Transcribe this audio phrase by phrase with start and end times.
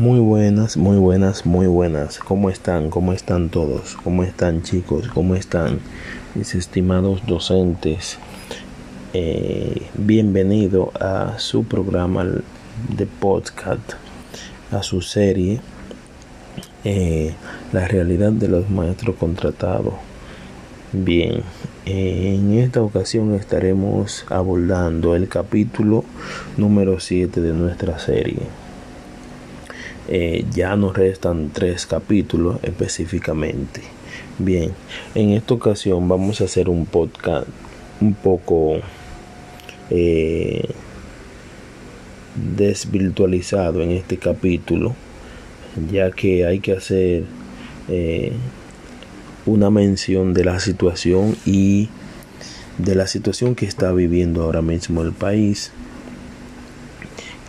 [0.00, 2.20] Muy buenas, muy buenas, muy buenas.
[2.20, 2.88] ¿Cómo están?
[2.88, 3.98] ¿Cómo están todos?
[4.02, 5.08] ¿Cómo están chicos?
[5.08, 5.78] ¿Cómo están
[6.34, 8.16] mis estimados docentes?
[9.12, 13.92] Eh, bienvenido a su programa de podcast,
[14.72, 15.60] a su serie,
[16.84, 17.34] eh,
[17.74, 19.92] La realidad de los maestros contratados.
[20.94, 21.42] Bien,
[21.84, 26.06] en esta ocasión estaremos abordando el capítulo
[26.56, 28.69] número 7 de nuestra serie.
[30.08, 33.82] Eh, ya nos restan tres capítulos específicamente.
[34.38, 34.72] Bien,
[35.14, 37.46] en esta ocasión vamos a hacer un podcast
[38.00, 38.78] un poco
[39.90, 40.68] eh,
[42.56, 44.94] desvirtualizado en este capítulo,
[45.92, 47.24] ya que hay que hacer
[47.88, 48.32] eh,
[49.46, 51.88] una mención de la situación y
[52.78, 55.72] de la situación que está viviendo ahora mismo el país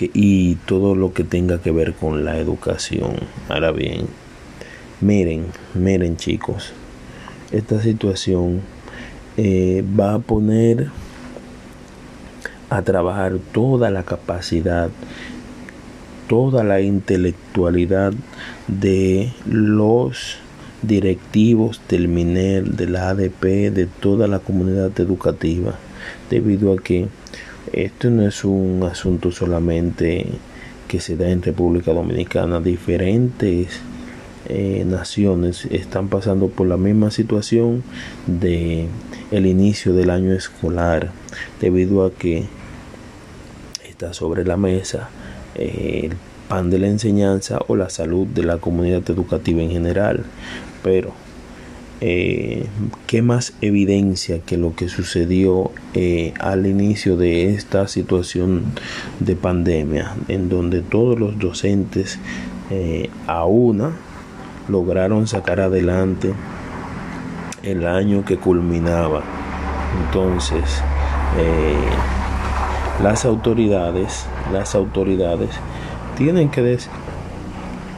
[0.00, 3.14] y todo lo que tenga que ver con la educación.
[3.48, 4.06] Ahora bien,
[5.00, 6.72] miren, miren chicos,
[7.52, 8.60] esta situación
[9.36, 10.88] eh, va a poner
[12.70, 14.90] a trabajar toda la capacidad,
[16.28, 18.12] toda la intelectualidad
[18.66, 20.38] de los
[20.82, 25.74] directivos del MINER, de la ADP, de toda la comunidad educativa,
[26.30, 27.08] debido a que
[27.72, 30.26] esto no es un asunto solamente
[30.86, 32.60] que se da en República Dominicana.
[32.60, 33.80] Diferentes
[34.48, 37.82] eh, naciones están pasando por la misma situación
[38.26, 38.86] de
[39.30, 41.10] el inicio del año escolar,
[41.60, 42.44] debido a que
[43.88, 45.10] está sobre la mesa
[45.54, 46.16] eh, el
[46.48, 50.24] pan de la enseñanza o la salud de la comunidad educativa en general.
[50.82, 51.12] Pero
[52.00, 52.66] eh,
[53.08, 58.66] qué más evidencia que lo que sucedió eh, al inicio de esta situación
[59.18, 62.20] de pandemia, en donde todos los docentes
[62.70, 63.96] eh, a una
[64.68, 66.32] lograron sacar adelante
[67.64, 69.24] el año que culminaba.
[70.06, 70.62] Entonces,
[73.02, 75.50] las autoridades, las autoridades
[76.16, 76.78] tienen que,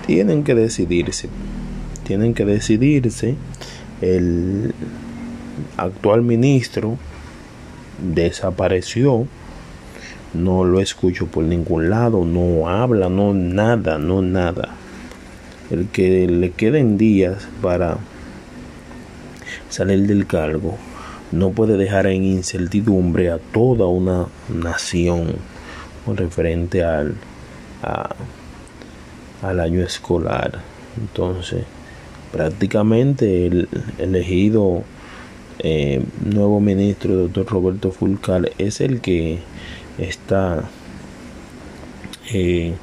[0.06, 1.28] tienen que decidirse,
[2.04, 3.36] tienen que decidirse
[4.00, 4.74] el
[5.76, 6.98] actual ministro
[8.00, 9.26] desapareció,
[10.32, 14.70] no lo escucho por ningún lado, no habla, no nada, no nada.
[15.70, 17.98] El que le queden días para
[19.68, 20.76] salir del cargo
[21.32, 25.34] no puede dejar en incertidumbre a toda una nación
[26.04, 27.14] con referente al,
[29.42, 30.58] al año escolar.
[30.98, 31.64] Entonces,
[32.32, 33.68] prácticamente el
[33.98, 34.84] elegido
[35.58, 39.38] eh, nuevo ministro, doctor Roberto Fulcal, es el que
[39.98, 40.64] está
[42.32, 42.74] eh,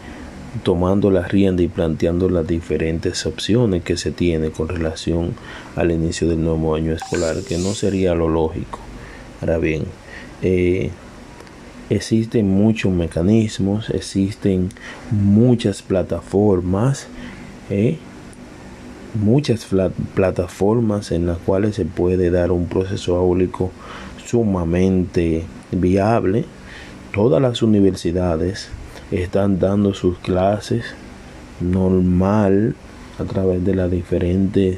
[0.63, 5.33] tomando la rienda y planteando las diferentes opciones que se tiene con relación
[5.75, 8.79] al inicio del nuevo año escolar, que no sería lo lógico.
[9.41, 9.85] Ahora bien,
[10.41, 10.91] eh,
[11.89, 14.69] existen muchos mecanismos, existen
[15.11, 17.07] muchas plataformas
[19.19, 19.67] muchas
[20.15, 23.71] plataformas en las cuales se puede dar un proceso áulico
[24.25, 26.45] sumamente viable.
[27.13, 28.69] Todas las universidades
[29.11, 30.85] están dando sus clases
[31.59, 32.75] normal
[33.19, 34.77] a través de las diferentes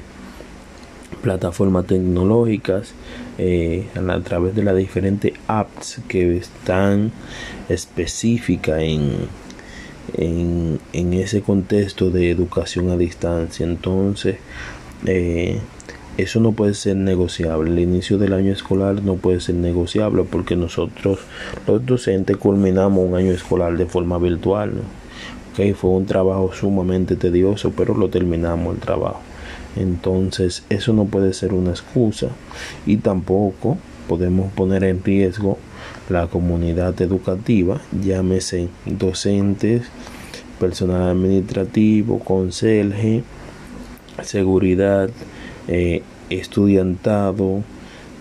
[1.22, 2.94] plataformas tecnológicas,
[3.38, 7.12] eh, a través de las diferentes apps que están
[7.68, 9.28] específicas en
[10.16, 10.80] en,
[11.14, 13.66] ese contexto de educación a distancia.
[13.66, 14.38] Entonces,
[15.06, 15.60] eh,
[16.18, 17.72] eso no puede ser negociable.
[17.72, 21.20] El inicio del año escolar no puede ser negociable porque nosotros,
[21.68, 24.74] los docentes, culminamos un año escolar de forma virtual.
[25.54, 29.22] Okay, fue un trabajo sumamente tedioso, pero lo terminamos el trabajo.
[29.76, 32.28] Entonces, eso no puede ser una excusa
[32.86, 33.78] y tampoco
[34.08, 35.58] podemos poner en riesgo
[36.10, 39.84] la comunidad educativa, llámese docentes,
[40.60, 43.24] personal administrativo, conserje,
[44.24, 45.10] seguridad,
[45.68, 47.64] eh, estudiantado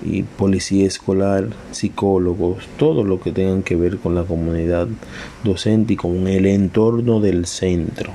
[0.05, 4.87] y policía escolar, psicólogos, todo lo que tengan que ver con la comunidad
[5.43, 8.13] docente y con el entorno del centro,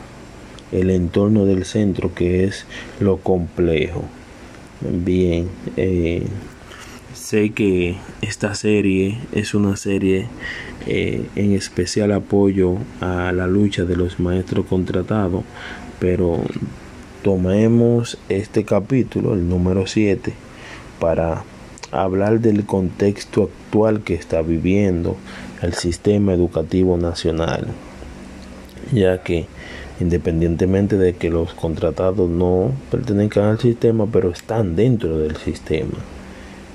[0.72, 2.66] el entorno del centro que es
[3.00, 4.04] lo complejo.
[4.82, 6.24] Bien, eh,
[7.34, 10.28] sé que esta serie es una serie
[10.86, 15.44] eh, en especial apoyo a la lucha de los maestros contratados,
[16.00, 16.44] pero
[17.24, 20.32] tomemos este capítulo, el número 7,
[21.00, 21.44] para
[21.92, 25.18] hablar del contexto actual que está viviendo
[25.64, 27.66] el sistema educativo nacional,
[28.92, 29.48] ya que
[30.00, 35.98] independientemente de que los contratados no pertenezcan al sistema, pero están dentro del sistema.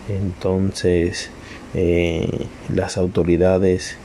[0.09, 1.31] Entonces,
[1.75, 3.97] eh, las autoridades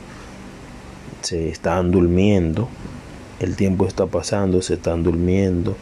[1.22, 2.68] se están durmiendo,
[3.40, 5.76] el tiempo está pasando, se están durmiendo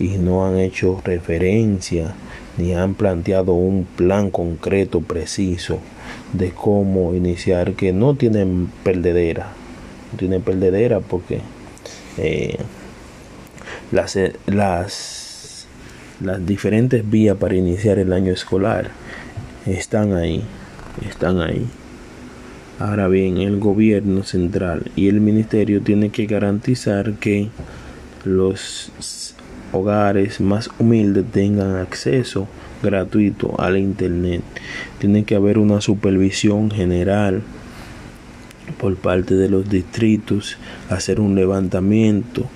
[0.00, 2.14] y no han hecho referencia
[2.58, 5.78] ni han planteado un plan concreto, preciso
[6.32, 9.52] de cómo iniciar, que no tienen perdedera,
[10.12, 11.40] no tienen perdedera porque
[12.18, 12.56] eh,
[13.92, 15.66] las, las,
[16.20, 18.90] las diferentes vías para iniciar el año escolar
[19.78, 20.42] están ahí,
[21.08, 21.66] están ahí.
[22.78, 27.48] Ahora bien, el gobierno central y el ministerio tienen que garantizar que
[28.24, 28.90] los
[29.72, 32.48] hogares más humildes tengan acceso
[32.82, 34.42] gratuito a la internet.
[34.98, 37.42] Tiene que haber una supervisión general
[38.78, 40.56] por parte de los distritos,
[40.88, 42.48] hacer un levantamiento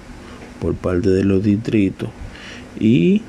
[0.60, 2.08] por parte de los distritos
[2.80, 3.22] y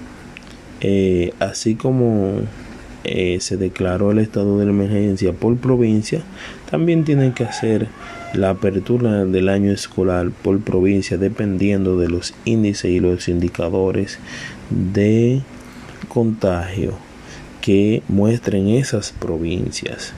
[0.81, 2.41] eh, así como
[3.05, 6.21] eh, se declaró el estado de emergencia por provincia,
[6.69, 7.87] también tienen que hacer
[8.33, 14.19] la apertura del año escolar por provincia dependiendo de los índices y los indicadores
[14.69, 15.41] de
[16.09, 16.93] contagio
[17.61, 20.13] que muestren esas provincias.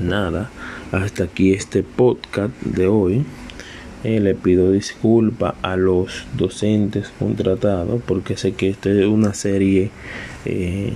[0.00, 0.50] Nada,
[0.92, 3.24] hasta aquí este podcast de hoy.
[4.04, 9.90] Eh, le pido disculpas a los docentes contratados porque sé que esta es una serie
[10.44, 10.92] eh,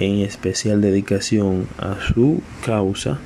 [0.00, 3.18] en especial dedicación a su causa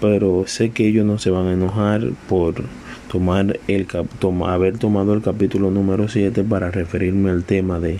[0.00, 2.54] pero sé que ellos no se van a enojar por
[3.10, 3.86] tomar el
[4.46, 7.98] haber tomado el capítulo número 7 para referirme al tema de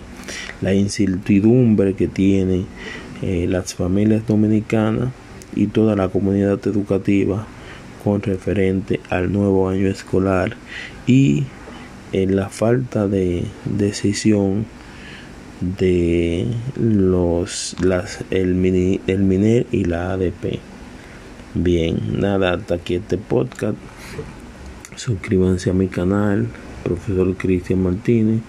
[0.60, 2.66] la incertidumbre que tienen
[3.22, 5.10] eh, las familias dominicanas
[5.54, 7.46] y toda la comunidad educativa
[8.02, 10.56] con referente al nuevo año escolar
[11.06, 11.44] y
[12.12, 14.64] en la falta de decisión
[15.60, 16.46] de
[16.76, 20.58] los las el mini, el MINER y la ADP.
[21.54, 23.76] Bien, nada, hasta aquí este podcast.
[24.96, 26.48] Suscríbanse a mi canal,
[26.84, 28.40] profesor Cristian Martínez,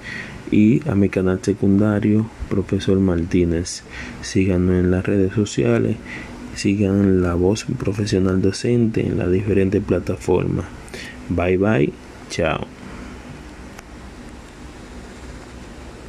[0.51, 3.83] y a mi canal secundario, profesor Martínez.
[4.21, 5.95] Síganos en las redes sociales,
[6.55, 10.65] sigan la voz profesional docente en las diferentes plataformas.
[11.29, 11.93] Bye bye,
[12.29, 12.67] chao.